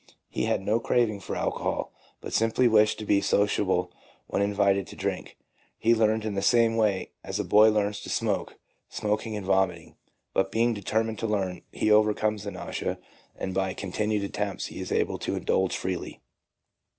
[0.31, 3.91] He had no craving for alcohol, but simply wished to be sociable
[4.25, 5.37] when invited to drink.
[5.77, 8.55] He learned in the same way as a boy learns to smoke,
[8.89, 9.97] smoking and vomiting,
[10.33, 12.97] but being deter mined to learn he overcomes the nausea,
[13.35, 16.19] and by continued attempts he is able to indulge freely.